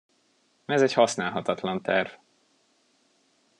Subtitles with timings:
[0.65, 2.09] Ez egy használhatatlan terv.